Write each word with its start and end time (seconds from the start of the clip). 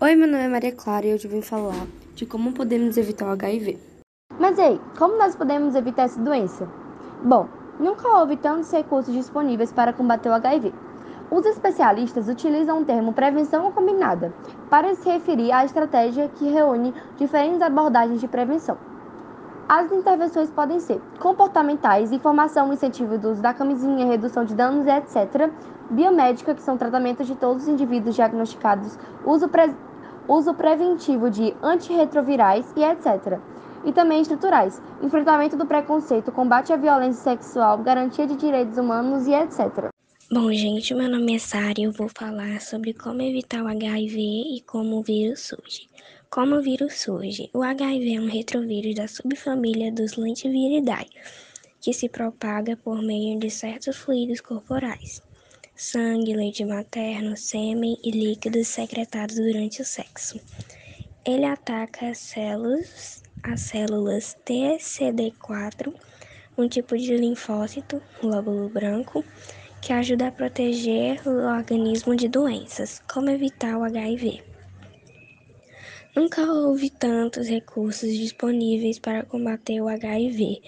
Oi, 0.00 0.16
meu 0.16 0.26
nome 0.26 0.42
é 0.42 0.48
Maria 0.48 0.72
Clara 0.72 1.06
e 1.06 1.14
hoje 1.14 1.28
vim 1.28 1.40
falar 1.40 1.86
de 2.16 2.26
como 2.26 2.52
podemos 2.52 2.96
evitar 2.96 3.26
o 3.26 3.30
HIV. 3.30 3.78
Mas 4.40 4.58
ei, 4.58 4.80
como 4.98 5.16
nós 5.16 5.36
podemos 5.36 5.76
evitar 5.76 6.02
essa 6.02 6.20
doença? 6.20 6.68
Bom, 7.22 7.48
nunca 7.78 8.08
houve 8.08 8.36
tantos 8.36 8.72
recursos 8.72 9.14
disponíveis 9.14 9.72
para 9.72 9.92
combater 9.92 10.28
o 10.28 10.32
HIV. 10.32 10.74
Os 11.30 11.46
especialistas 11.46 12.28
utilizam 12.28 12.82
o 12.82 12.84
termo 12.84 13.12
prevenção 13.12 13.70
combinada 13.70 14.34
para 14.68 14.96
se 14.96 15.08
referir 15.08 15.52
à 15.52 15.64
estratégia 15.64 16.28
que 16.28 16.50
reúne 16.50 16.92
diferentes 17.16 17.62
abordagens 17.62 18.20
de 18.20 18.26
prevenção. 18.26 18.76
As 19.68 19.90
intervenções 19.90 20.50
podem 20.50 20.78
ser 20.78 21.00
comportamentais, 21.18 22.12
informação, 22.12 22.70
incentivo 22.70 23.16
do 23.16 23.30
uso 23.30 23.40
da 23.40 23.54
camisinha, 23.54 24.04
redução 24.04 24.44
de 24.44 24.54
danos, 24.54 24.86
etc. 24.86 25.50
Biomédica, 25.90 26.54
que 26.54 26.60
são 26.60 26.76
tratamentos 26.76 27.26
de 27.26 27.34
todos 27.34 27.62
os 27.62 27.68
indivíduos 27.68 28.14
diagnosticados, 28.14 28.98
uso, 29.24 29.48
pre 29.48 29.74
uso 30.28 30.52
preventivo 30.52 31.30
de 31.30 31.54
antirretrovirais 31.62 32.70
e 32.76 32.84
etc. 32.84 33.38
E 33.86 33.92
também 33.92 34.20
estruturais, 34.20 34.80
enfrentamento 35.02 35.56
do 35.56 35.64
preconceito, 35.64 36.30
combate 36.30 36.70
à 36.70 36.76
violência 36.76 37.22
sexual, 37.22 37.78
garantia 37.78 38.26
de 38.26 38.36
direitos 38.36 38.76
humanos 38.76 39.26
e 39.26 39.32
etc. 39.32 39.88
Bom, 40.30 40.52
gente, 40.52 40.94
meu 40.94 41.08
nome 41.08 41.36
é 41.36 41.38
Sara 41.38 41.74
e 41.78 41.84
eu 41.84 41.92
vou 41.92 42.08
falar 42.14 42.60
sobre 42.60 42.92
como 42.92 43.22
evitar 43.22 43.62
o 43.62 43.68
HIV 43.68 44.18
e 44.18 44.62
como 44.66 44.98
o 44.98 45.02
vírus 45.02 45.40
surge. 45.40 45.88
Como 46.34 46.56
o 46.56 46.60
vírus 46.60 46.94
surge? 47.00 47.48
O 47.54 47.62
HIV 47.62 48.16
é 48.16 48.20
um 48.20 48.26
retrovírus 48.26 48.96
da 48.96 49.06
subfamília 49.06 49.92
dos 49.92 50.16
lentiviridae, 50.16 51.06
que 51.80 51.92
se 51.92 52.08
propaga 52.08 52.76
por 52.76 53.00
meio 53.00 53.38
de 53.38 53.48
certos 53.48 53.96
fluidos 53.96 54.40
corporais, 54.40 55.22
sangue, 55.76 56.34
leite 56.34 56.64
materno, 56.64 57.36
sêmen 57.36 57.96
e 58.02 58.10
líquidos 58.10 58.66
secretados 58.66 59.36
durante 59.36 59.80
o 59.80 59.84
sexo. 59.84 60.40
Ele 61.24 61.44
ataca 61.44 62.08
as 62.08 62.18
células, 62.18 63.22
as 63.40 63.60
células 63.60 64.36
TCD4, 64.44 65.94
um 66.58 66.68
tipo 66.68 66.98
de 66.98 67.16
linfócito, 67.16 68.02
glóbulo 68.20 68.68
branco, 68.68 69.24
que 69.80 69.92
ajuda 69.92 70.26
a 70.26 70.32
proteger 70.32 71.20
o 71.28 71.46
organismo 71.46 72.16
de 72.16 72.26
doenças, 72.26 73.00
como 73.06 73.30
evitar 73.30 73.78
o 73.78 73.84
HIV. 73.84 74.53
Nunca 76.14 76.42
houve 76.42 76.90
tantos 76.90 77.48
recursos 77.48 78.12
disponíveis 78.16 79.00
para 79.00 79.24
combater 79.24 79.80
o 79.80 79.88
HIV. 79.88 80.62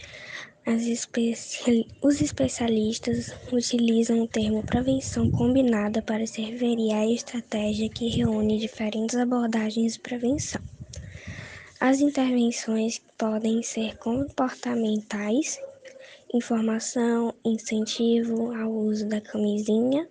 Especi... 0.66 1.86
Os 2.02 2.20
especialistas 2.20 3.33
utilizam 3.52 4.22
o 4.22 4.27
termo 4.27 4.64
prevenção 4.64 5.30
combinada 5.30 6.02
para 6.02 6.27
se 6.27 6.42
referir 6.42 6.92
à 6.92 7.06
estratégia 7.06 7.89
que 7.89 8.08
reúne 8.08 8.58
diferentes 8.58 9.14
abordagens 9.17 9.92
de 9.92 10.00
prevenção. 10.00 10.61
As 11.78 12.00
intervenções 12.00 13.00
podem 13.17 13.62
ser 13.62 13.97
comportamentais, 13.98 15.61
informação, 16.34 17.33
incentivo 17.44 18.52
ao 18.52 18.72
uso 18.72 19.06
da 19.06 19.20
camisinha, 19.20 20.08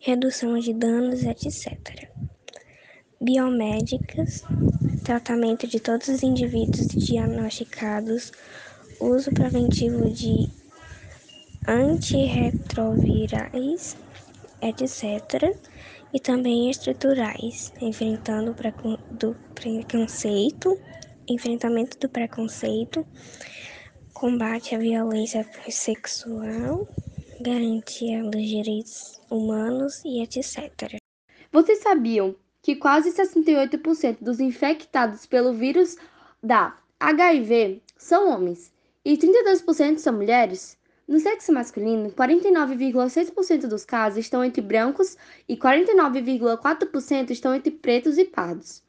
redução 0.00 0.58
de 0.58 0.74
danos, 0.74 1.22
etc. 1.22 2.12
Biomédicas, 3.24 4.44
tratamento 5.02 5.66
de 5.66 5.80
todos 5.80 6.06
os 6.08 6.22
indivíduos 6.22 6.88
diagnosticados, 6.88 8.30
uso 9.00 9.30
preventivo 9.30 10.10
de 10.10 10.50
antirretrovirais, 11.66 13.96
etc. 14.60 15.56
E 16.12 16.20
também 16.20 16.68
estruturais, 16.68 17.72
enfrentando 17.80 18.50
o 18.50 18.54
preconceito, 19.54 20.78
enfrentamento 21.26 21.98
do 21.98 22.10
preconceito, 22.10 23.06
combate 24.12 24.74
à 24.74 24.78
violência 24.78 25.48
sexual, 25.70 26.86
garantia 27.40 28.22
dos 28.22 28.46
direitos 28.46 29.18
humanos 29.30 30.02
e 30.04 30.20
etc. 30.20 30.98
Vocês 31.50 31.82
sabiam 31.82 32.36
que 32.64 32.74
quase 32.74 33.12
68% 33.12 34.16
dos 34.22 34.40
infectados 34.40 35.26
pelo 35.26 35.52
vírus 35.52 35.98
da 36.42 36.74
HIV 36.98 37.82
são 37.98 38.30
homens 38.30 38.72
e 39.04 39.18
32% 39.18 39.98
são 39.98 40.14
mulheres? 40.14 40.78
No 41.06 41.20
sexo 41.20 41.52
masculino, 41.52 42.10
49,6% 42.12 43.66
dos 43.66 43.84
casos 43.84 44.20
estão 44.20 44.42
entre 44.42 44.62
brancos 44.62 45.14
e 45.46 45.58
49,4% 45.58 47.30
estão 47.32 47.54
entre 47.54 47.70
pretos 47.70 48.16
e 48.16 48.24
pardos. 48.24 48.82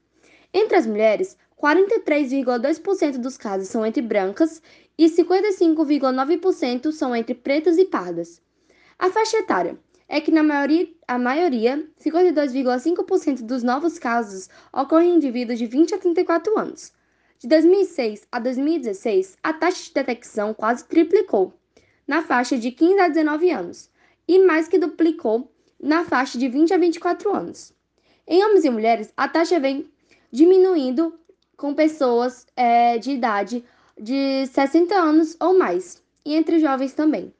Entre 0.54 0.78
as 0.78 0.88
mulheres, 0.88 1.38
43,2% 1.62 3.18
dos 3.18 3.36
casos 3.36 3.68
são 3.68 3.86
entre 3.86 4.02
brancas 4.02 4.62
e 4.98 5.08
55,9% 5.08 6.94
são 6.94 7.14
entre 7.14 7.36
pretas 7.36 7.78
e 7.78 7.84
pardas. 7.84 8.42
A 8.98 9.10
faixa 9.10 9.40
etária 9.40 9.78
é 10.08 10.22
que 10.22 10.32
na 10.32 10.44
maioria, 10.44 10.88
a 11.08 11.18
maioria, 11.18 11.88
52,5% 12.00 13.42
dos 13.44 13.64
novos 13.64 13.98
casos 13.98 14.50
ocorrem 14.72 15.12
em 15.12 15.16
indivíduos 15.16 15.58
de 15.58 15.66
20 15.66 15.96
a 15.96 15.98
34 15.98 16.58
anos. 16.60 16.94
De 17.40 17.48
2006 17.48 18.28
a 18.32 18.40
2016, 18.40 19.38
a 19.44 19.54
taxa 19.54 19.84
de 19.84 19.94
detecção 19.94 20.54
quase 20.54 20.86
triplicou 20.86 21.54
na 22.08 22.22
faixa 22.22 22.58
de 22.58 22.72
15 22.72 23.00
a 23.00 23.08
19 23.08 23.50
anos 23.52 23.90
e 24.28 24.40
mais 24.40 24.68
que 24.68 24.80
duplicou 24.80 25.52
na 25.80 26.06
faixa 26.06 26.38
de 26.38 26.48
20 26.48 26.74
a 26.74 26.78
24 26.78 27.36
anos. 27.36 27.74
Em 28.28 28.44
homens 28.44 28.66
e 28.66 28.70
mulheres, 28.70 29.14
a 29.16 29.28
taxa 29.28 29.60
vem 29.60 29.90
diminuindo 30.32 31.18
com 31.58 31.74
pessoas 31.74 32.46
é, 32.56 32.98
de 32.98 33.12
idade 33.12 33.64
de 34.00 34.46
60 34.48 34.94
anos 34.96 35.38
ou 35.40 35.58
mais, 35.58 36.04
e 36.26 36.36
entre 36.36 36.60
jovens 36.60 36.94
também. 36.94 37.34